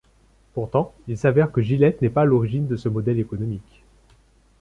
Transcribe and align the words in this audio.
Pourtant, 0.55 0.95
il 1.07 1.15
s'avère 1.15 1.51
que 1.51 1.61
Gillette 1.61 2.01
n'est 2.01 2.09
pas 2.09 2.23
à 2.23 2.25
l'origine 2.25 2.65
de 2.65 2.75
ce 2.75 2.89
modèle 2.89 3.19
économique. 3.19 3.83